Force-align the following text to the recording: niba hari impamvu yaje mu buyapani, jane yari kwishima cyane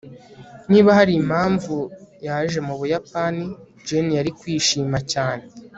niba 0.71 0.89
hari 0.97 1.13
impamvu 1.21 1.75
yaje 2.25 2.59
mu 2.67 2.73
buyapani, 2.79 3.45
jane 3.87 4.11
yari 4.17 4.31
kwishima 4.39 4.97
cyane 5.13 5.43